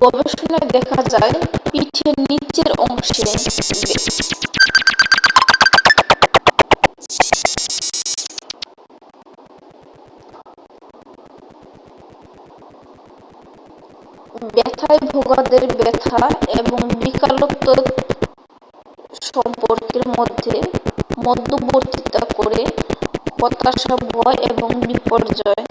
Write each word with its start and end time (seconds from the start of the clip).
গবেষণায় 0.00 0.68
দেখা 0.72 1.00
যায় 1.12 1.34
পিঠের 1.64 2.14
নীচের 2.28 2.70
অংশে 2.80 3.24
ব্যাথায় 14.54 15.00
ভোগাদের 15.06 15.64
ব্যাথা 15.78 16.20
এবং 16.60 16.80
বিকলত্বের 17.00 17.80
সম্পর্কের 19.30 20.04
মধ্যে 20.10 20.56
মধ্যবর্তীতা 21.26 22.22
করে 22.36 22.62
হতাশা 23.38 23.94
ভয় 24.06 24.38
এবং 24.50 24.68
বিপর্যয় 24.82 25.64